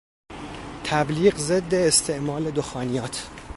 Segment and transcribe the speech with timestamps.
[0.83, 3.27] تبلیغ ضد استعمال دخانیات